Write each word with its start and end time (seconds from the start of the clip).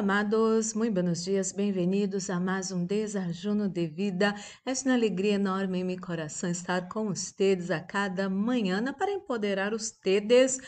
Amados, 0.00 0.72
muito 0.72 0.94
buenos 0.94 1.24
dias, 1.24 1.52
bem-vindos 1.52 2.30
a 2.30 2.40
mais 2.40 2.72
um 2.72 2.86
desajuno 2.86 3.68
de 3.68 3.86
vida. 3.86 4.34
É 4.64 4.72
uma 4.86 4.94
alegria 4.94 5.34
enorme 5.34 5.80
em 5.80 5.84
meu 5.84 6.00
coração 6.00 6.48
estar 6.48 6.88
com 6.88 7.08
vocês 7.08 7.70
a 7.70 7.80
cada 7.80 8.26
manhã 8.30 8.82
para 8.94 9.12
empoderar 9.12 9.72
vocês 9.72 10.58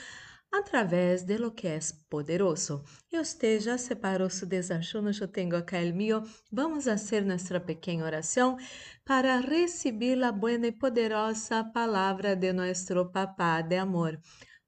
através 0.52 1.22
de 1.22 1.38
lo 1.38 1.50
que 1.50 1.66
é 1.66 1.78
poderoso. 2.10 2.84
E 3.10 3.16
você 3.16 3.58
já 3.58 3.78
separou 3.78 4.28
seu 4.28 4.46
desajuno, 4.46 5.10
eu 5.18 5.26
tenho 5.26 5.56
aqui 5.56 5.76
o 5.76 5.94
meu. 5.94 6.22
Vamos 6.52 6.84
fazer 6.84 7.24
nossa 7.24 7.58
pequena 7.58 8.04
oração 8.04 8.58
para 9.02 9.40
receber 9.40 10.22
a 10.22 10.30
boa 10.30 10.52
e 10.52 10.72
poderosa 10.72 11.64
palavra 11.64 12.36
de 12.36 12.52
nosso 12.52 13.06
Papá 13.06 13.62
de 13.62 13.78
amor. 13.78 14.20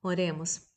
Oremos. 0.03 0.74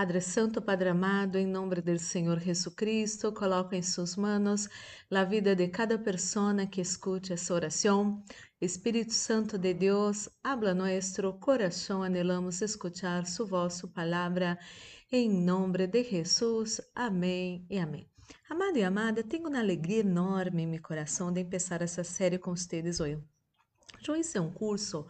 Padre 0.00 0.22
Santo, 0.22 0.62
Padre 0.62 0.88
amado, 0.88 1.36
em 1.36 1.46
nome 1.46 1.74
do 1.74 1.98
Senhor 1.98 2.40
Jesus 2.40 2.74
Cristo, 2.74 3.30
coloco 3.32 3.74
em 3.74 3.82
suas 3.82 4.16
mãos 4.16 4.66
a 5.10 5.24
vida 5.24 5.54
de 5.54 5.68
cada 5.68 5.98
pessoa 5.98 6.64
que 6.64 6.80
escute 6.80 7.34
essa 7.34 7.52
oração. 7.52 8.24
Espírito 8.62 9.12
Santo 9.12 9.58
de 9.58 9.74
Deus, 9.74 10.26
habla 10.42 10.72
nosso 10.72 11.34
coração, 11.34 12.02
anelamos 12.02 12.62
escuchar 12.62 13.26
su 13.26 13.46
voz, 13.46 13.74
su 13.74 13.88
palavra, 13.88 14.58
em 15.12 15.28
nome 15.28 15.86
de 15.86 16.02
Jesus. 16.02 16.80
Amém 16.94 17.66
e 17.68 17.78
amém. 17.78 18.08
Amado 18.48 18.78
e 18.78 18.82
amada, 18.82 19.22
tenho 19.22 19.48
uma 19.48 19.58
alegria 19.58 20.00
enorme 20.00 20.62
em 20.62 20.66
meu 20.66 20.80
coração 20.80 21.30
de 21.30 21.44
começar 21.44 21.82
essa 21.82 22.02
série 22.02 22.38
com 22.38 22.56
vocês 22.56 23.00
hoje. 23.00 23.22
Eu 24.08 24.16
hice 24.16 24.40
um 24.40 24.50
curso 24.50 25.06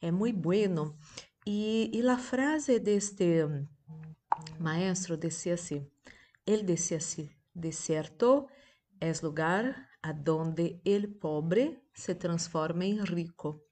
é 0.00 0.12
muito 0.12 0.38
bueno 0.38 0.96
e, 1.44 1.90
e 1.92 2.08
a 2.08 2.16
frase 2.16 2.78
deste 2.78 3.42
maestro 4.60 5.16
decía 5.16 5.54
así, 5.54 5.86
él 6.46 6.66
decía 6.66 6.98
así, 6.98 7.30
desierto 7.54 8.48
es 9.00 9.22
lugar 9.22 9.88
a 10.02 10.12
donde 10.12 10.80
el 10.84 11.08
pobre 11.08 11.82
se 11.94 12.14
transforma 12.14 12.84
em 12.84 13.02
rico. 13.04 13.64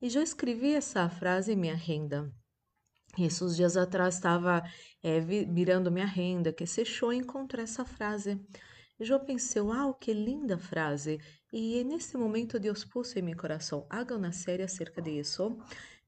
E 0.00 0.12
eu 0.14 0.22
escrevi 0.22 0.74
essa 0.74 1.08
frase 1.08 1.52
em 1.52 1.56
minha 1.56 1.76
renda. 1.76 2.32
Esses 3.18 3.56
dias 3.56 3.76
atrás 3.76 4.16
estava 4.16 4.62
é, 5.02 5.20
mirando 5.20 5.92
minha 5.92 6.06
renda, 6.06 6.52
que 6.52 6.66
fechou 6.66 7.12
e 7.12 7.18
encontrei 7.18 7.64
essa 7.64 7.84
frase. 7.84 8.40
E 8.98 9.08
eu 9.08 9.20
pensei, 9.20 9.62
uau, 9.62 9.94
que 9.94 10.12
linda 10.12 10.58
frase. 10.58 11.20
E 11.52 11.84
nesse 11.84 12.16
momento 12.16 12.58
Deus 12.58 12.84
pôs 12.84 13.14
em 13.14 13.22
meu 13.22 13.36
coração, 13.36 13.86
haga 13.90 14.16
uma 14.16 14.32
série 14.32 14.62
acerca 14.62 15.00
disso, 15.00 15.58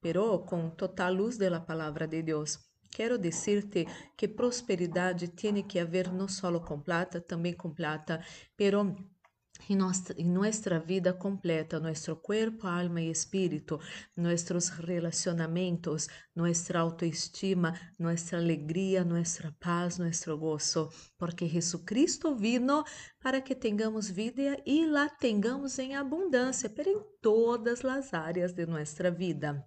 pero 0.00 0.40
com 0.40 0.70
total 0.70 1.12
luz 1.12 1.36
da 1.36 1.60
palavra 1.60 2.08
de 2.08 2.22
Deus. 2.22 2.58
Quero 2.94 3.18
dizer-te 3.18 3.88
que 4.16 4.28
prosperidade 4.28 5.26
tem 5.26 5.60
que 5.64 5.80
haver 5.80 6.12
não 6.12 6.28
só 6.28 6.60
com 6.60 6.80
plata, 6.80 7.20
também 7.20 7.52
com 7.52 7.74
plata, 7.74 8.24
pero 8.56 8.94
em 9.68 9.74
nossa, 9.74 10.14
em 10.16 10.30
nossa 10.30 10.78
vida 10.78 11.12
completa, 11.12 11.80
nosso 11.80 12.14
corpo, 12.14 12.68
alma 12.68 13.00
e 13.00 13.10
espírito, 13.10 13.80
nossos 14.16 14.68
relacionamentos, 14.68 16.06
nossa 16.36 16.78
autoestima, 16.78 17.74
nossa 17.98 18.36
alegria, 18.36 19.04
nossa 19.04 19.52
paz, 19.58 19.98
nosso 19.98 20.36
gozo, 20.38 20.88
porque 21.18 21.48
Jesucristo 21.48 22.36
vino 22.36 22.84
para 23.20 23.40
que 23.40 23.56
tenhamos 23.56 24.08
vida 24.08 24.56
e 24.64 24.86
la 24.86 25.08
tenhamos 25.08 25.80
em 25.80 25.96
abundância, 25.96 26.70
pero 26.70 26.90
em 26.90 27.02
todas 27.20 27.84
as 27.84 28.14
áreas 28.14 28.52
de 28.52 28.64
nossa 28.66 29.10
vida. 29.10 29.66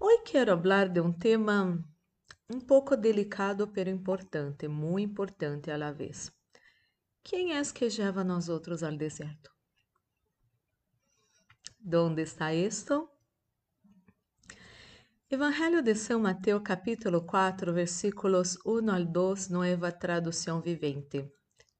Hoje 0.00 0.22
quero 0.26 0.56
falar 0.56 0.88
de 0.88 1.00
um 1.00 1.12
tema 1.12 1.84
um 2.48 2.60
pouco 2.60 2.96
delicado, 2.96 3.66
pero 3.66 3.90
importante, 3.90 4.68
muito 4.68 5.10
importante 5.10 5.72
a 5.72 5.76
la 5.76 5.90
vez. 5.90 6.30
Quem 7.24 7.56
é 7.56 7.62
que 7.64 7.88
leva 7.98 8.22
nós 8.22 8.48
outros 8.48 8.84
ao 8.84 8.96
deserto? 8.96 9.50
Onde 11.84 12.22
está 12.22 12.54
isto? 12.54 13.10
Evangelho 15.28 15.82
de 15.82 15.96
São 15.96 16.20
Mateus, 16.20 16.62
capítulo 16.62 17.26
4, 17.26 17.72
versículos 17.72 18.56
1 18.64 18.90
ao 18.90 19.04
2, 19.04 19.48
nova 19.48 19.90
tradução 19.90 20.60
vivente. 20.60 21.28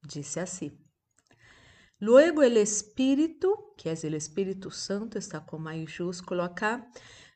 Disse 0.04 0.40
assim: 0.40 0.76
Luego 2.00 2.42
el 2.42 2.56
Espírito, 2.56 3.74
que 3.76 3.88
é 3.88 3.92
o 3.92 4.16
Espírito 4.16 4.72
Santo, 4.72 5.18
está 5.18 5.40
com 5.40 5.56
maiúsculo 5.56 6.42
acá, 6.42 6.84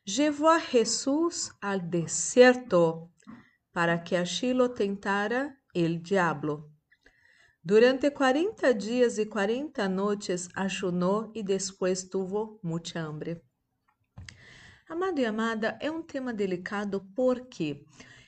llevó 0.03 0.49
a 0.49 0.59
Jesús 0.59 1.51
al 1.61 1.89
desierto 1.89 3.11
para 3.71 4.03
que 4.03 4.17
allí 4.17 4.53
lo 4.53 4.71
tentara 4.71 5.59
el 5.73 6.01
diablo. 6.03 6.69
Durante 7.63 8.11
cuarenta 8.11 8.73
dias 8.73 9.17
e 9.17 9.25
quarenta 9.25 9.87
noites 9.87 10.49
ayunou 10.53 11.31
e 11.33 11.41
depois 11.41 12.03
tuvo 12.09 12.59
muita 12.61 12.99
hambre. 12.99 13.41
Amado 14.89 15.19
e 15.19 15.25
amada, 15.25 15.77
é 15.79 15.89
um 15.89 16.03
tema 16.03 16.33
delicado 16.33 17.01
porque 17.15 17.85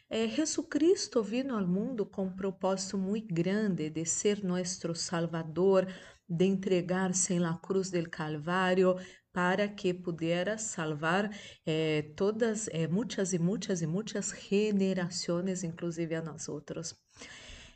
é, 0.09 0.25
Jesus 0.27 0.67
Cristo 0.69 1.21
vino 1.21 1.53
ao 1.53 1.67
mundo 1.67 2.05
com 2.05 2.27
um 2.27 2.35
propósito 2.35 2.97
muito 2.97 3.33
grande 3.33 3.89
de 3.89 4.05
ser 4.05 4.41
nosso 4.41 4.95
Salvador, 4.95 5.85
de 6.27 6.45
entregar-se 6.45 7.37
la 7.37 7.59
cruz 7.61 7.91
del 7.91 8.09
Calvário 8.09 8.95
para 9.35 9.67
que 9.67 9.93
pudera 9.93 10.57
salvar 10.57 11.29
eh, 11.65 12.13
todas, 12.15 12.69
eh, 12.69 12.87
muitas 12.87 13.33
e 13.33 13.37
muitas 13.37 13.81
e 13.81 13.85
muitas 13.85 14.33
generações, 14.49 15.61
inclusive 15.61 16.15
a 16.15 16.21
nós 16.21 16.47
outros. 16.47 16.95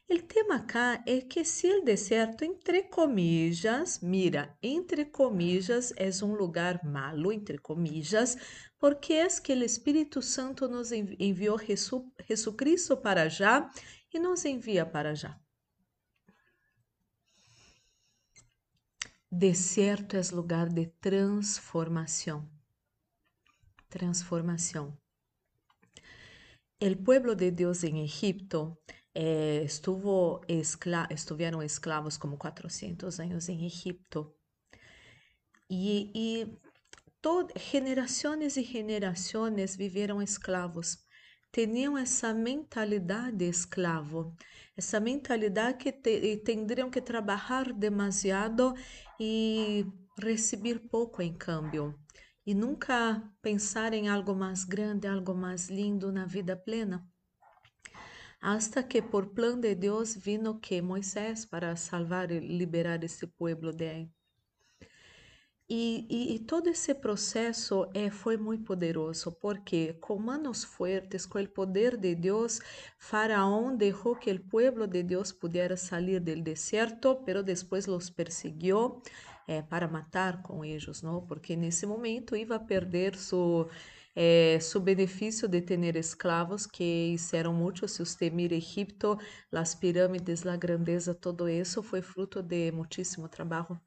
O 0.09 0.21
tema 0.21 0.55
acá 0.55 1.03
é 1.05 1.19
que 1.19 1.43
se 1.43 1.67
o 1.67 1.83
deserto, 1.83 2.45
entre 2.45 2.83
comillas, 2.83 3.99
mira, 4.01 4.57
entre 4.63 5.03
comillas, 5.03 5.93
é 5.97 6.09
um 6.23 6.33
lugar 6.33 6.81
malo, 6.81 7.29
entre 7.29 7.57
comillas, 7.57 8.37
porque 8.79 9.13
é 9.15 9.27
que 9.27 9.51
o 9.51 9.63
Espírito 9.63 10.21
Santo 10.21 10.65
nos 10.69 10.93
enviou 10.93 11.59
Jesus 11.59 12.55
Cristo 12.55 12.95
para 12.95 13.27
já 13.27 13.69
e 14.13 14.17
nos 14.17 14.45
envia 14.45 14.85
para 14.85 15.13
já. 15.13 15.37
Deserto 19.31 20.17
é 20.17 20.21
lugar 20.33 20.69
de 20.69 20.87
transformação. 20.87 22.49
Transformação. 23.87 24.97
El 26.79 26.97
pueblo 26.97 27.35
de 27.35 27.51
Deus 27.51 27.83
em 27.83 28.03
Egipto 28.03 28.81
eh, 29.13 29.61
estuvo 29.63 30.41
escla 30.47 31.07
estuvieron 31.11 31.61
esclavos 31.61 32.17
como 32.17 32.39
400 32.39 33.19
anos 33.19 33.49
em 33.49 33.67
Egipto. 33.67 34.35
E, 35.69 36.09
e 36.15 36.57
e 38.57 38.63
gerações 38.63 39.77
viveram 39.77 40.23
esclavos. 40.23 41.05
Tinham 41.51 41.97
essa 41.97 42.33
mentalidade 42.33 43.37
de 43.37 43.49
esclavo 43.49 44.35
essa 44.79 44.97
mentalidade 44.97 45.77
que 45.77 45.91
te, 45.91 46.37
teriam 46.37 46.89
que 46.89 47.01
trabalhar 47.01 47.73
demasiado 47.73 48.73
e 49.19 49.85
receber 50.17 50.79
pouco 50.89 51.21
em 51.21 51.33
câmbio 51.33 51.93
e 52.45 52.55
nunca 52.55 53.21
pensar 53.41 53.93
em 53.93 54.07
algo 54.07 54.33
mais 54.33 54.63
grande, 54.63 55.05
algo 55.05 55.35
mais 55.35 55.67
lindo 55.69 56.13
na 56.13 56.25
vida 56.25 56.55
plena. 56.55 57.05
Hasta 58.41 58.81
que 58.81 59.01
por 59.01 59.33
plano 59.33 59.61
de 59.61 59.75
Deus 59.75 60.15
vino 60.15 60.61
que 60.61 60.81
Moisés 60.81 61.45
para 61.45 61.75
salvar 61.75 62.31
e 62.31 62.39
liberar 62.39 63.03
esse 63.03 63.27
povo 63.27 63.73
de. 63.73 64.09
E, 65.71 66.07
e, 66.09 66.35
e, 66.35 66.39
todo 66.39 66.67
esse 66.67 66.95
processo 66.95 67.87
é, 67.93 68.09
foi 68.09 68.37
muito 68.37 68.63
poderoso, 68.63 69.31
porque 69.33 69.93
com 70.01 70.17
manos 70.17 70.63
fortes, 70.63 71.27
com 71.27 71.39
o 71.39 71.47
poder 71.47 71.95
de 71.95 72.15
Deus, 72.15 72.59
Faraón 72.97 73.75
deixou 73.75 74.15
que 74.15 74.31
o 74.31 74.39
povo 74.39 74.87
de 74.87 75.03
Deus 75.03 75.31
pudesse 75.31 75.85
sair 75.85 76.19
do 76.19 76.41
deserto, 76.41 77.21
pero 77.23 77.43
depois 77.43 77.85
los 77.85 78.09
persiguió 78.09 78.99
é, 79.47 79.61
para 79.61 79.87
matar 79.87 80.41
com 80.41 80.65
eles, 80.65 81.03
não? 81.03 81.21
porque 81.27 81.55
nesse 81.55 81.85
momento 81.85 82.35
ia 82.35 82.59
perder 82.59 83.13
é, 84.15 84.59
su 84.59 84.79
benefício 84.79 85.47
de 85.47 85.61
ter 85.61 85.95
escravos, 85.97 86.65
que 86.65 87.13
hicieron 87.13 87.53
muito. 87.53 87.87
Se 87.87 88.03
você 88.03 88.31
mira 88.31 88.55
Egipto, 88.55 89.19
as 89.51 89.75
pirâmides, 89.75 90.47
a 90.47 90.57
grandeza, 90.57 91.13
todo 91.13 91.47
isso 91.47 91.83
foi 91.83 92.01
fruto 92.01 92.41
de 92.41 92.71
muitíssimo 92.71 93.29
trabalho 93.29 93.79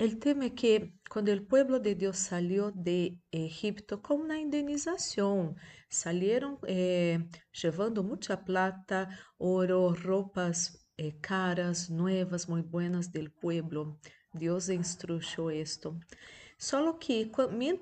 El 0.00 0.18
tema 0.18 0.46
é 0.46 0.50
que 0.50 0.94
quando 1.10 1.30
o 1.30 1.46
pueblo 1.46 1.78
de 1.78 1.94
Deus 1.94 2.16
salió 2.16 2.70
de 2.70 3.18
Egipto 3.30 3.98
com 4.00 4.14
uma 4.14 4.38
indenização, 4.38 5.54
salieron 5.90 6.58
eh, 6.66 7.18
llevando 7.52 8.02
muita 8.02 8.34
plata, 8.42 9.10
oro, 9.36 9.92
roupas 9.92 10.88
eh, 10.96 11.12
caras, 11.20 11.90
nuevas, 11.90 12.48
muy 12.48 12.62
buenas 12.62 13.12
del 13.12 13.30
pueblo. 13.30 14.00
Deus 14.32 14.70
instruyó 14.70 15.50
esto. 15.50 16.00
Solo 16.56 16.98
que 16.98 17.30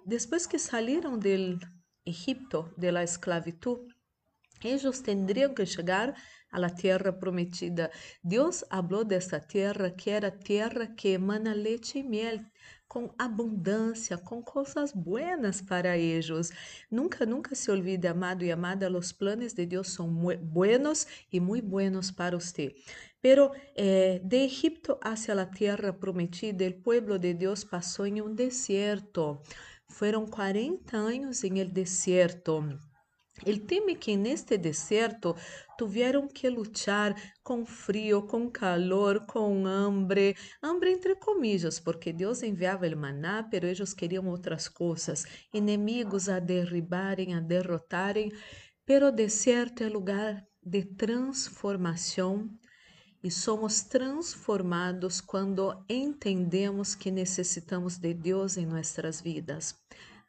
depois 0.04 0.48
que 0.48 0.58
saíram 0.58 1.20
del 1.20 1.60
Egipto, 2.04 2.74
de 2.76 2.90
la 2.90 3.04
esclavitud, 3.04 3.78
Ellos 4.62 5.02
tendrían 5.02 5.54
que 5.54 5.64
llegar 5.64 6.14
a 6.50 6.58
la 6.58 6.74
tierra 6.74 7.18
prometida. 7.18 7.90
Dios 8.22 8.64
habló 8.70 9.04
de 9.04 9.16
esta 9.16 9.40
tierra 9.40 9.94
que 9.94 10.12
era 10.12 10.38
tierra 10.38 10.94
que 10.94 11.14
emana 11.14 11.54
leche 11.54 12.00
y 12.00 12.02
miel, 12.02 12.46
com 12.88 13.10
abundância, 13.18 14.16
com 14.16 14.42
coisas 14.42 14.94
buenas 14.94 15.60
para 15.60 15.96
eles. 15.96 16.50
Nunca, 16.90 17.26
nunca 17.26 17.54
se 17.54 17.70
olvide, 17.70 18.08
amado 18.08 18.44
e 18.44 18.50
amada, 18.50 18.90
os 18.90 19.12
planos 19.12 19.52
de 19.52 19.66
Deus 19.66 19.88
são 19.88 20.08
buenos 20.08 21.06
e 21.30 21.38
muito 21.38 21.66
buenos 21.66 22.10
para 22.10 22.38
você. 22.38 22.74
Pero 23.20 23.52
eh, 23.74 24.20
de 24.24 24.44
Egipto 24.44 24.98
hacia 25.02 25.34
la 25.34 25.50
tierra 25.50 25.98
prometida, 25.98 26.64
el 26.64 26.76
pueblo 26.76 27.18
de 27.18 27.34
Dios 27.34 27.64
pasó 27.64 28.06
en 28.06 28.22
un 28.22 28.36
desierto. 28.36 29.42
Fueron 29.88 30.26
40 30.26 31.06
años 31.06 31.44
en 31.44 31.56
el 31.56 31.72
desierto. 31.72 32.78
Ele 33.44 33.60
teme 33.60 33.94
que 33.94 34.16
neste 34.16 34.58
deserto 34.58 35.34
tiveram 35.76 36.26
que 36.26 36.48
lutar 36.50 37.14
com 37.42 37.64
frio, 37.64 38.22
com 38.22 38.50
calor, 38.50 39.26
com 39.26 39.66
hambre, 39.66 40.36
hambre 40.62 40.92
entre 40.92 41.14
comillas, 41.14 41.78
porque 41.78 42.12
Deus 42.12 42.42
enviava 42.42 42.86
o 42.86 42.96
maná, 42.96 43.42
pero 43.42 43.66
eles 43.66 43.94
queriam 43.94 44.26
outras 44.26 44.68
coisas, 44.68 45.24
inimigos 45.52 46.28
a 46.28 46.38
derribarem, 46.38 47.34
a 47.34 47.40
derrotarem, 47.40 48.32
pero 48.84 49.08
o 49.08 49.12
deserto 49.12 49.82
é 49.82 49.88
lugar 49.88 50.44
de 50.62 50.82
transformação 50.84 52.50
e 53.22 53.30
somos 53.30 53.82
transformados 53.82 55.20
quando 55.20 55.84
entendemos 55.88 56.94
que 56.94 57.10
necessitamos 57.10 57.98
de 57.98 58.14
Deus 58.14 58.56
em 58.56 58.66
nossas 58.66 59.20
vidas. 59.20 59.74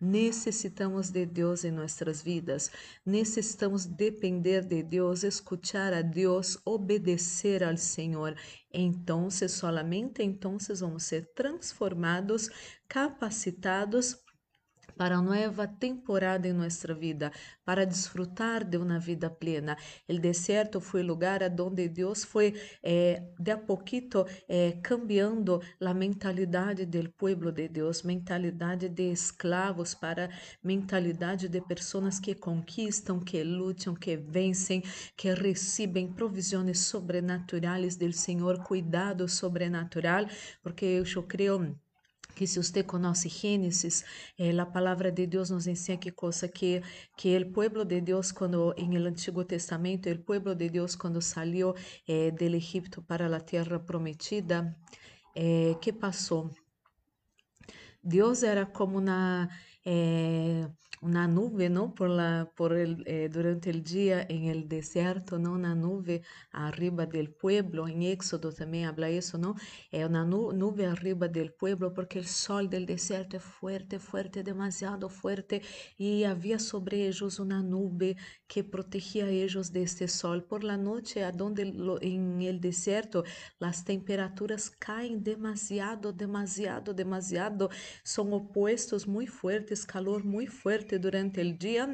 Necessitamos 0.01 1.09
de 1.09 1.25
Deus 1.25 1.65
em 1.65 1.71
nossas 1.71 2.21
vidas, 2.21 2.71
necessitamos 3.05 3.85
depender 3.85 4.65
de 4.65 4.81
Deus, 4.81 5.23
escuchar 5.23 5.91
a 5.91 6.01
Deus, 6.01 6.57
obedecer 6.63 7.63
ao 7.65 7.75
Senhor. 7.75 8.33
Então, 8.73 9.29
solamente 9.29 10.23
então 10.23 10.57
vamos 10.79 11.03
ser 11.03 11.29
transformados, 11.35 12.49
capacitados 12.87 14.15
para 14.99 15.21
nova 15.21 15.65
temporada 15.65 16.45
em 16.45 16.51
nossa 16.51 16.93
vida, 16.93 17.31
para 17.63 17.85
desfrutar 17.85 18.65
de 18.65 18.75
uma 18.75 18.99
vida 18.99 19.29
plena. 19.29 19.77
O 20.09 20.19
deserto 20.19 20.81
foi 20.81 21.01
lugar 21.01 21.39
onde 21.57 21.87
Deus 21.87 22.25
foi 22.25 22.53
eh, 22.83 23.23
de 23.39 23.51
a 23.51 23.57
pouquito 23.57 24.25
eh, 24.49 24.77
cambiando 24.83 25.61
a 25.79 25.93
mentalidade 25.93 26.85
do 26.85 27.09
povo 27.11 27.49
de 27.49 27.69
Deus, 27.69 28.03
mentalidade 28.03 28.89
de 28.89 29.09
escravos 29.09 29.95
para 29.95 30.29
mentalidade 30.61 31.47
de 31.47 31.61
pessoas 31.61 32.19
que 32.19 32.35
conquistam, 32.35 33.21
que 33.21 33.41
lutam, 33.41 33.95
que 33.95 34.17
vencem, 34.17 34.83
que 35.15 35.33
recebem 35.33 36.11
provisões 36.11 36.81
sobrenaturais 36.81 37.95
do 37.95 38.11
Senhor, 38.11 38.61
cuidado 38.65 39.29
sobrenatural, 39.29 40.25
porque 40.61 40.83
eu 40.85 41.23
creio 41.23 41.73
que 42.39 42.47
se 42.47 42.57
você 42.57 42.81
conhece 42.83 43.27
Gênesis, 43.27 44.05
eh, 44.37 44.57
a 44.57 44.65
palavra 44.65 45.11
de 45.11 45.27
Deus 45.27 45.49
nos 45.49 45.67
ensina 45.67 45.97
que 45.97 46.09
coisa 46.09 46.47
que 46.47 46.81
que 47.17 47.37
o 47.37 47.51
pueblo 47.51 47.83
de 47.83 47.99
Deus 47.99 48.31
quando 48.31 48.73
em 48.77 48.95
el 48.95 49.05
Antigo 49.07 49.43
Testamento, 49.43 50.09
o 50.09 50.19
pueblo 50.19 50.55
de 50.55 50.69
Deus 50.69 50.95
quando 50.95 51.21
saiu 51.21 51.75
eh, 52.07 52.31
del 52.31 52.55
Egipto 52.55 53.01
para 53.01 53.25
a 53.27 53.41
terra 53.41 53.77
prometida, 53.77 54.73
eh, 55.35 55.75
que 55.81 55.91
passou? 55.91 56.49
Deus 58.01 58.41
era 58.43 58.65
como 58.65 59.01
na 59.01 59.49
eh, 59.85 60.65
una 61.01 61.27
nube, 61.27 61.69
¿no? 61.69 61.93
Por 61.93 62.09
la, 62.09 62.51
por 62.55 62.73
el, 62.73 63.03
eh, 63.07 63.29
durante 63.31 63.69
el 63.69 63.83
día 63.83 64.25
en 64.27 64.45
el 64.45 64.67
desierto, 64.67 65.39
¿no? 65.39 65.53
Una 65.53 65.75
nube 65.75 66.21
arriba 66.51 67.05
del 67.05 67.29
pueblo, 67.29 67.87
en 67.87 68.03
Éxodo 68.03 68.51
también 68.51 68.85
habla 68.85 69.09
eso, 69.09 69.37
¿no? 69.37 69.55
É 69.91 70.05
una 70.05 70.23
nu 70.25 70.51
nube 70.51 70.85
arriba 70.85 71.27
del 71.27 71.51
pueblo 71.51 71.93
porque 71.93 72.19
el 72.19 72.25
sol 72.27 72.69
del 72.69 72.85
desierto 72.85 73.37
es 73.37 73.43
fuerte, 73.43 73.99
fuerte, 73.99 74.43
demasiado 74.43 75.09
fuerte 75.09 75.61
y 75.97 76.23
había 76.23 76.59
sobre 76.59 77.07
ellos 77.07 77.39
una 77.39 77.61
nube 77.63 78.17
que 78.47 78.63
protegía 78.63 79.25
a 79.25 79.29
ellos 79.29 79.71
de 79.71 79.83
este 79.83 80.07
sol. 80.07 80.43
Por 80.43 80.63
la 80.63 80.77
noche, 80.77 81.23
donde 81.33 81.65
lo, 81.65 82.01
en 82.01 82.41
el 82.41 82.59
desierto 82.59 83.23
las 83.59 83.83
temperaturas 83.85 84.69
caen 84.69 85.23
demasiado, 85.23 86.11
demasiado, 86.13 86.93
demasiado, 86.93 87.69
son 88.03 88.33
opuestos 88.33 89.07
muy 89.07 89.27
fuertes, 89.27 89.85
calor 89.85 90.23
muy 90.23 90.47
fuerte 90.47 90.88
fuerte 90.89 90.97
durante 90.97 91.41
o 91.41 91.53
dia 91.53 91.87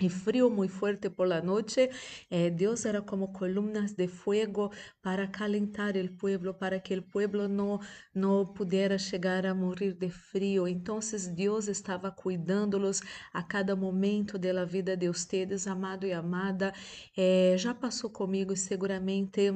e 0.00 0.08
frio 0.10 0.50
muito 0.50 0.72
forte 0.72 1.08
por 1.08 1.28
la 1.28 1.40
noche, 1.40 1.88
eh, 2.28 2.50
Deus 2.50 2.84
era 2.84 3.00
como 3.00 3.32
columnas 3.32 3.94
de 3.94 4.08
fuego 4.08 4.72
para 5.00 5.28
calentar 5.28 5.96
o 5.96 6.08
pueblo, 6.16 6.52
para 6.52 6.80
que 6.80 6.96
o 6.98 7.02
pueblo 7.02 7.46
não 7.46 7.78
não 8.12 8.44
pudesse 8.44 9.10
chegar 9.10 9.46
a 9.46 9.54
morrer 9.54 9.94
de 9.94 10.10
frio. 10.10 10.66
Então, 10.66 10.98
Deus 11.36 11.68
estava 11.68 12.10
cuidando-los 12.10 13.02
a 13.32 13.42
cada 13.44 13.76
momento 13.76 14.36
da 14.36 14.64
vida 14.64 14.96
de 14.96 15.08
ustedes, 15.08 15.68
amado 15.68 16.04
e 16.06 16.12
amada. 16.12 16.72
Eh, 17.16 17.54
já 17.56 17.72
passou 17.72 18.10
comigo 18.10 18.56
seguramente 18.56 19.52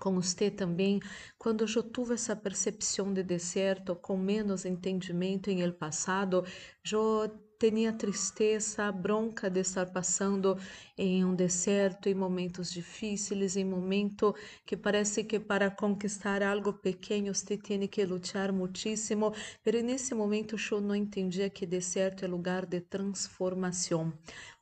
com 0.00 0.14
você 0.14 0.50
também, 0.50 1.00
quando 1.38 1.64
eu 1.64 1.82
tive 1.82 2.14
essa 2.14 2.36
percepção 2.36 3.12
de 3.12 3.22
deserto, 3.22 3.96
com 3.96 4.16
menos 4.16 4.64
entendimento 4.64 5.50
em 5.50 5.60
el 5.60 5.72
passado, 5.74 6.44
eu 6.90 7.30
tinha 7.58 7.92
tristeza, 7.92 8.90
bronca 8.92 9.50
de 9.50 9.60
estar 9.60 9.86
passando 9.92 10.56
em 10.96 11.24
um 11.24 11.34
deserto, 11.34 12.08
em 12.08 12.14
momentos 12.14 12.70
difíceis, 12.72 13.56
em 13.56 13.64
momento 13.64 14.34
que 14.64 14.76
parece 14.76 15.24
que 15.24 15.40
para 15.40 15.70
conquistar 15.70 16.42
algo 16.42 16.72
pequeno 16.72 17.34
você 17.34 17.58
tem 17.58 17.86
que 17.88 18.04
lutar 18.04 18.52
muitíssimo, 18.52 19.32
mas 19.66 19.84
nesse 19.84 20.14
momento 20.14 20.56
eu 20.70 20.80
não 20.80 20.94
entendia 20.94 21.50
que 21.50 21.66
deserto 21.66 22.24
é 22.24 22.28
lugar 22.28 22.64
de 22.64 22.80
transformação. 22.80 24.12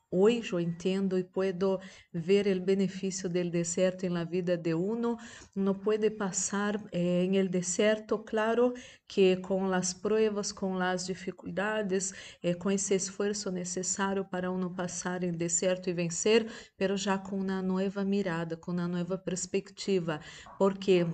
Hoy 0.09 0.41
yo 0.41 0.59
entiendo 0.59 1.17
y 1.17 1.23
puedo 1.23 1.79
ver 2.13 2.47
el 2.47 2.61
beneficio 2.61 3.29
del 3.29 3.51
desierto 3.51 4.05
en 4.05 4.13
la 4.13 4.23
vida 4.25 4.55
de 4.55 4.73
uno. 4.73 5.17
No 5.53 5.81
puede 5.81 6.11
pasar 6.11 6.81
eh, 6.91 7.23
en 7.25 7.35
el 7.35 7.51
desierto, 7.51 8.23
claro, 8.23 8.73
que 9.05 9.41
con 9.41 9.69
las 9.69 9.93
pruebas, 9.95 10.53
con 10.53 10.79
las 10.79 11.07
dificultades, 11.07 12.13
eh, 12.41 12.55
con 12.55 12.71
ese 12.71 12.95
esfuerzo 12.95 13.51
necesario 13.51 14.29
para 14.29 14.49
uno 14.49 14.73
pasar 14.73 15.25
el 15.25 15.37
desierto 15.37 15.89
y 15.89 15.93
vencer, 15.93 16.47
pero 16.77 16.95
ya 16.95 17.21
con 17.21 17.39
una 17.39 17.61
nueva 17.61 18.05
mirada, 18.05 18.57
con 18.59 18.75
una 18.75 18.87
nueva 18.87 19.21
perspectiva, 19.23 20.21
porque 20.57 21.05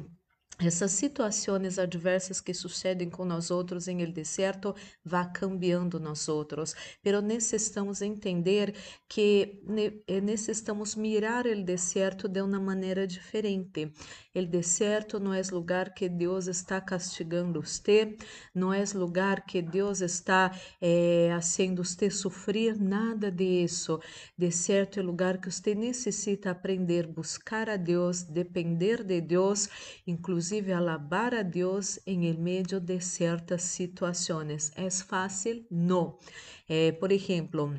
essas 0.59 0.91
situações 0.91 1.79
adversas 1.79 2.39
que 2.39 2.53
sucedem 2.53 3.09
com 3.09 3.25
nós 3.25 3.49
outros 3.49 3.87
em 3.87 4.01
el 4.01 4.11
deserto 4.11 4.75
vá 5.03 5.25
cambiando 5.25 5.99
nós 5.99 6.29
outros, 6.29 6.75
pero 7.01 7.21
necessitamos 7.21 8.01
entender 8.03 8.75
que 9.09 9.63
eh, 10.07 10.21
necessitamos 10.21 10.95
mirar 10.95 11.47
o 11.47 11.63
deserto 11.63 12.27
de 12.27 12.41
uma 12.41 12.59
maneira 12.59 13.07
diferente. 13.07 13.91
O 14.35 14.45
deserto 14.45 15.19
não 15.19 15.33
é 15.33 15.41
lugar 15.51 15.93
que 15.93 16.07
Deus 16.07 16.47
está 16.47 16.79
castigando 16.79 17.61
você, 17.61 18.15
não 18.53 18.71
é 18.71 18.83
lugar 18.93 19.45
que 19.45 19.61
Deus 19.61 20.01
está 20.01 20.51
eh, 20.79 21.29
fazendo 21.33 21.83
você 21.83 22.11
sofrer, 22.11 22.79
nada 22.79 23.31
disso. 23.31 23.99
Deserto 24.37 24.99
é 24.99 25.03
lugar 25.03 25.39
que 25.39 25.51
você 25.51 25.73
necessita 25.73 26.51
aprender, 26.51 27.07
buscar 27.07 27.69
a 27.69 27.75
Deus, 27.75 28.21
depender 28.23 29.03
de 29.03 29.19
Deus, 29.19 29.67
inclusive 30.05 30.42
alabar 30.73 31.33
a 31.33 31.41
Deus 31.43 31.99
em 32.05 32.33
meio 32.33 32.63
de 32.63 32.99
certas 33.01 33.63
situações. 33.63 34.71
É 34.75 34.89
fácil? 34.89 35.65
Não. 35.69 36.17
Eh, 36.67 36.91
por 36.93 37.11
exemplo, 37.11 37.73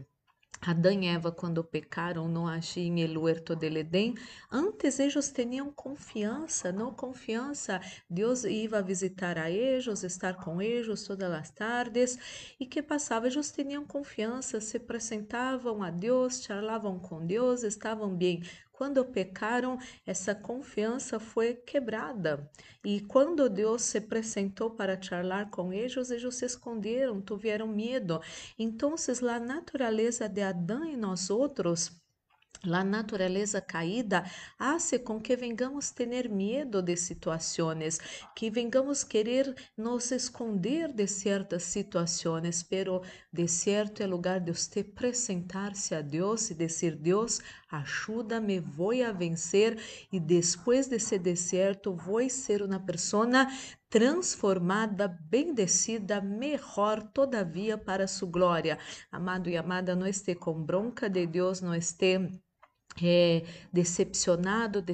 Adão 0.66 0.92
e 0.92 1.06
Eva, 1.06 1.30
quando 1.30 1.62
pecaram, 1.62 2.26
não 2.26 2.49
agiam 2.49 2.97
el 2.97 3.18
huerto 3.18 3.54
del 3.54 3.76
Edén. 3.76 4.14
Antes 4.50 4.99
eles 4.99 5.30
tinham 5.30 5.71
confiança, 5.71 6.73
não 6.73 6.94
confiança. 6.94 7.80
Deus 8.09 8.44
ia 8.44 8.80
visitar 8.83 9.37
a 9.37 9.50
eles, 9.50 10.02
estar 10.02 10.37
com 10.37 10.62
eles 10.62 11.04
todas 11.04 11.30
as 11.30 11.50
tardes. 11.50 12.18
E 12.59 12.64
que 12.64 12.83
passava? 12.83 13.26
Eles 13.26 13.52
tinham 13.52 13.85
confiança, 13.85 14.59
se 14.59 14.78
apresentavam 14.78 15.83
a 15.83 15.90
Deus, 15.90 16.42
charlavam 16.42 16.99
com 16.99 17.26
Deus, 17.26 17.62
estavam 17.62 18.16
bem. 18.16 18.42
Quando 18.76 19.04
pecaram, 19.04 19.78
essa 20.04 20.35
confiança 20.35 21.21
foi 21.21 21.54
quebrada. 21.54 22.50
E 22.85 23.00
quando 23.02 23.49
Deus 23.49 23.83
se 23.83 23.99
apresentou 23.99 24.71
para 24.71 25.00
charlar 25.00 25.49
com 25.49 25.73
eles, 25.73 26.11
eles 26.11 26.35
se 26.35 26.45
esconderam, 26.45 27.23
tiveram 27.23 27.69
medo. 27.69 28.21
Então, 28.59 28.97
a 28.97 29.38
natureza 29.38 30.28
de 30.28 30.43
Adão 30.43 30.85
e 30.85 30.97
nós 30.97 31.31
outros 31.31 31.93
La 32.62 32.82
natureza 32.82 33.61
caída 33.61 34.25
hace 34.58 34.99
com 34.99 35.20
que 35.20 35.37
vengamos 35.37 35.90
ter 35.90 36.30
medo 36.30 36.80
de 36.80 36.96
situações, 36.96 37.99
que 38.34 38.50
vengamos 38.50 39.04
querer 39.04 39.54
nos 39.76 40.11
esconder 40.12 40.92
de 40.92 41.06
certas 41.06 41.64
situações, 41.64 42.62
pero 42.62 43.02
de 43.32 43.46
certo 43.49 44.02
é 44.02 44.06
lugar 44.06 44.40
de 44.40 44.52
você 44.52 44.80
apresentar-se 44.80 45.94
a 45.94 46.00
Deus 46.00 46.50
e 46.50 46.54
dizer: 46.54 46.96
Deus, 46.96 47.40
ajuda-me, 47.70 48.61
vou 48.61 48.92
a 49.04 49.12
vencer 49.12 49.78
e 50.11 50.18
depois 50.18 50.87
desse 50.87 51.18
deserto 51.18 51.94
vou 51.94 52.28
ser 52.30 52.62
uma 52.62 52.80
pessoa 52.80 53.26
transformada, 53.94 55.06
bendecida, 55.06 56.20
melhor 56.20 57.00
todavia 57.12 57.78
para 57.78 58.08
sua 58.08 58.28
glória. 58.28 58.76
Amado 59.12 59.48
e 59.48 59.56
amada, 59.56 59.94
não 59.94 60.04
esteja 60.04 60.36
com 60.36 60.60
bronca 60.60 61.08
de 61.08 61.24
Deus, 61.28 61.60
não 61.60 61.72
esteja 61.72 62.28
é, 63.00 63.44
decepcionado, 63.72 64.84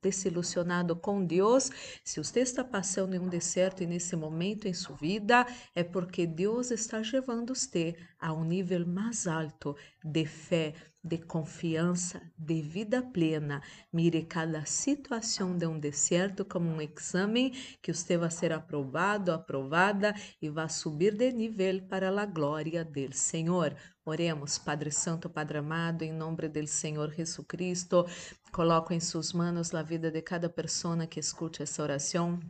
desilusionado 0.00 0.96
com 0.96 1.22
Deus, 1.22 1.70
se 2.02 2.18
você 2.18 2.40
está 2.40 2.64
passando 2.64 3.14
em 3.14 3.18
um 3.18 3.28
deserto 3.28 3.82
e 3.82 3.86
nesse 3.86 4.16
momento 4.16 4.66
em 4.66 4.72
sua 4.72 4.96
vida, 4.96 5.46
é 5.74 5.84
porque 5.84 6.26
Deus 6.26 6.70
está 6.70 6.98
levando 7.12 7.54
você 7.54 7.94
a 8.18 8.32
um 8.32 8.44
nível 8.44 8.86
mais 8.86 9.26
alto 9.26 9.76
de 10.02 10.24
fé, 10.24 10.72
de 11.06 11.18
confiança, 11.18 12.20
de 12.36 12.60
vida 12.60 13.00
plena. 13.00 13.62
Mire 13.92 14.24
cada 14.24 14.64
situação 14.66 15.56
de 15.56 15.66
um 15.66 15.78
deserto 15.78 16.44
como 16.44 16.68
um 16.68 16.80
exame 16.80 17.52
que 17.80 17.94
você 17.94 18.18
vai 18.18 18.30
ser 18.30 18.52
aprovado, 18.52 19.32
aprovada 19.32 20.12
e 20.42 20.50
vai 20.50 20.68
subir 20.68 21.16
de 21.16 21.30
nível 21.30 21.82
para 21.88 22.08
a 22.10 22.26
glória 22.26 22.84
do 22.84 23.14
Senhor. 23.14 23.76
Oremos, 24.04 24.58
Padre 24.58 24.90
Santo, 24.90 25.30
Padre 25.30 25.58
amado, 25.58 26.02
em 26.02 26.12
nome 26.12 26.48
do 26.48 26.66
Senhor 26.66 27.12
Jesus 27.12 27.46
Cristo, 27.46 28.04
coloco 28.52 28.92
em 28.92 29.00
suas 29.00 29.32
mãos 29.32 29.74
a 29.74 29.82
vida 29.82 30.10
de 30.10 30.22
cada 30.22 30.48
pessoa 30.48 31.06
que 31.06 31.20
escute 31.20 31.62
essa 31.62 31.82
oração. 31.82 32.40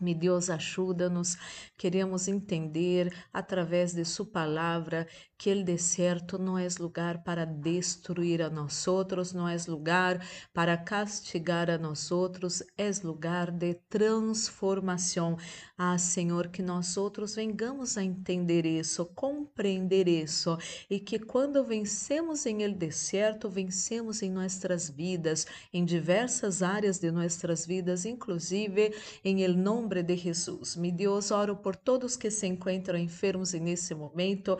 Me 0.00 0.14
Deus 0.14 0.48
ajuda-nos, 0.48 1.36
queremos 1.76 2.28
entender 2.28 3.12
através 3.32 3.92
de 3.92 4.04
Sua 4.04 4.24
palavra 4.24 5.08
que 5.36 5.52
o 5.52 5.64
deserto 5.64 6.38
não 6.38 6.56
é 6.56 6.68
lugar 6.78 7.24
para 7.24 7.44
destruir 7.44 8.40
a 8.42 8.48
nós 8.48 8.86
outros, 8.86 9.32
não 9.32 9.48
é 9.48 9.56
lugar 9.66 10.24
para 10.52 10.76
castigar 10.76 11.68
a 11.68 11.76
nós 11.76 12.12
outros, 12.12 12.62
é 12.76 12.90
lugar 13.02 13.50
de 13.50 13.74
transformação. 13.88 15.36
Ah, 15.76 15.98
Senhor, 15.98 16.48
que 16.48 16.62
nós 16.62 16.96
outros 16.96 17.34
vengamos 17.34 17.96
a 17.96 18.04
entender 18.04 18.66
isso, 18.66 19.04
compreender 19.16 20.06
isso 20.06 20.56
e 20.88 21.00
que 21.00 21.18
quando 21.18 21.64
vencemos 21.64 22.46
em 22.46 22.62
el 22.62 22.74
deserto, 22.74 23.48
vencemos 23.48 24.22
em 24.22 24.30
nossas 24.30 24.90
vidas, 24.90 25.46
em 25.72 25.84
diversas 25.84 26.62
áreas 26.62 27.00
de 27.00 27.10
nossas 27.10 27.66
vidas, 27.66 28.04
inclusive 28.04 28.94
em 29.24 29.42
el 29.42 29.56
nome 29.56 29.87
nombre 29.88 30.02
de 30.02 30.18
Jesus. 30.18 30.76
Mi 30.76 30.92
Deus, 30.92 31.30
oro 31.30 31.62
por 31.62 31.74
todos 31.74 32.14
que 32.14 32.30
se 32.30 32.46
encontram 32.46 32.98
enfermos 32.98 33.54
nesse 33.54 33.94
momento, 33.94 34.58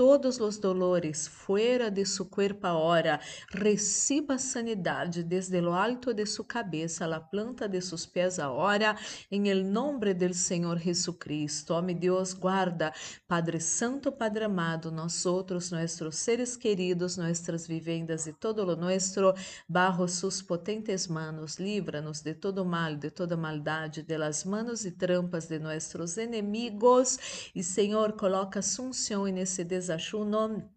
todos 0.00 0.40
os 0.40 0.58
dolores 0.58 1.28
fuera 1.28 1.90
de 1.90 2.06
su 2.06 2.30
cuerpo 2.30 2.66
ahora, 2.66 3.20
reciba 3.50 4.38
sanidade 4.38 5.22
desde 5.22 5.60
lo 5.60 5.74
alto 5.74 6.14
de 6.14 6.24
su 6.24 6.46
cabeza, 6.46 7.06
la 7.06 7.20
planta 7.20 7.68
de 7.68 7.82
sus 7.82 8.06
pés 8.06 8.38
ahora, 8.38 8.96
em 9.30 9.44
el 9.44 9.70
nombre 9.70 10.14
del 10.14 10.32
Senhor 10.32 10.78
Jesucristo. 10.78 11.74
Ó, 11.74 11.80
oh, 11.80 11.82
Deus, 11.82 12.32
guarda, 12.32 12.94
Padre 13.26 13.60
Santo, 13.60 14.10
Padre 14.10 14.46
amado, 14.46 14.90
nós 14.90 15.26
outros, 15.26 15.70
nossos 15.70 16.16
seres 16.16 16.56
queridos, 16.56 17.18
nossas 17.18 17.68
vivendas 17.68 18.26
e 18.26 18.32
todo 18.32 18.64
lo 18.64 18.76
nuestro, 18.76 19.34
bajo 19.68 20.08
sus 20.08 20.40
potentes 20.40 21.08
manos, 21.08 21.58
livra-nos 21.58 22.22
de 22.22 22.32
todo 22.32 22.64
mal, 22.64 22.96
de 22.96 23.10
toda 23.10 23.36
maldade, 23.36 24.02
de 24.02 24.16
las 24.16 24.46
manos 24.46 24.86
e 24.86 24.92
trampas 24.92 25.46
de 25.46 25.58
nossos 25.58 26.16
inimigos, 26.16 27.18
e 27.54 27.62
Senhor, 27.62 28.14
coloca 28.14 28.62
sunção 28.62 29.26
nesse 29.26 29.62
desafio 29.62 29.89
desayuno 29.90 30.70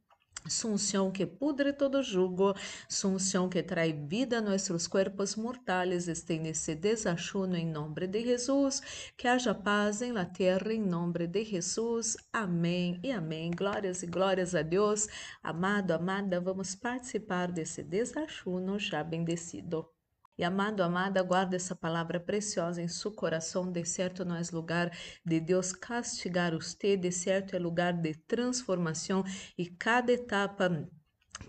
Sunción 0.45 1.13
que 1.13 1.25
pudre 1.25 1.71
todo 1.71 2.03
jugo, 2.03 2.53
sunción 2.89 3.49
que 3.49 3.63
trae 3.63 3.93
vida 3.93 4.39
a 4.39 4.41
nuestros 4.41 4.89
cuerpos 4.89 5.37
mortales, 5.37 6.09
esté 6.09 6.37
nesse 6.37 6.75
desayuno 6.75 7.55
em 7.55 7.65
nome 7.65 8.07
de 8.07 8.25
Jesus, 8.25 8.81
que 9.15 9.29
haja 9.29 9.55
paz 9.55 10.01
em 10.01 10.11
la 10.11 10.25
tierra 10.25 10.73
em 10.73 10.81
nome 10.81 11.27
de 11.27 11.45
Jesus. 11.45 12.17
Amém 12.33 12.99
e 13.01 13.09
amém. 13.13 13.51
Glórias 13.51 14.03
e 14.03 14.07
glórias 14.07 14.53
a 14.53 14.63
Deus. 14.63 15.07
Amado, 15.41 15.91
amada, 15.91 16.41
vamos 16.41 16.75
participar 16.75 17.49
desse 17.49 17.81
desayuno 17.81 18.77
já 18.77 19.01
bendecido. 19.01 19.92
E 20.37 20.43
amado, 20.43 20.81
amada, 20.81 21.21
guarda 21.21 21.55
essa 21.55 21.75
palavra 21.75 22.19
preciosa 22.19 22.81
em 22.81 22.87
seu 22.87 23.11
coração. 23.11 23.71
De 23.71 23.85
certo 23.85 24.25
não 24.25 24.35
é 24.35 24.41
lugar 24.51 24.91
de 25.23 25.39
Deus 25.39 25.71
castigar 25.71 26.53
você, 26.53 26.97
de 26.97 27.11
certo 27.11 27.55
é 27.55 27.59
lugar 27.59 27.93
de 27.93 28.15
transformação 28.15 29.23
e 29.57 29.67
cada 29.67 30.11
etapa 30.11 30.89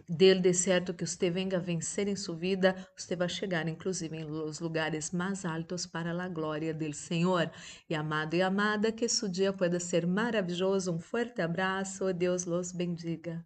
dele 0.09 0.41
de 0.41 0.53
certo 0.53 0.93
que 0.93 1.07
você 1.07 1.31
venga 1.31 1.59
vencer 1.59 2.09
em 2.09 2.17
sua 2.17 2.37
vida, 2.37 2.75
você 2.97 3.17
vai 3.17 3.29
chegar 3.29 3.69
inclusive 3.69 4.17
em 4.17 4.25
los 4.25 4.61
lugares 4.61 5.11
mais 5.11 5.45
altos 5.45 5.87
para 5.87 6.11
a 6.11 6.29
glória 6.29 6.75
do 6.75 6.93
Senhor. 6.93 7.51
E 7.89 7.95
amado 7.95 8.35
e 8.35 8.43
amada, 8.43 8.93
que 8.93 9.09
seu 9.09 9.29
dia 9.29 9.53
pueda 9.53 9.81
ser 9.81 10.07
maravilhoso. 10.07 10.93
Um 10.93 11.01
forte 11.01 11.41
abraço, 11.41 12.13
Deus 12.13 12.45
los 12.45 12.73
bendiga. 12.73 13.45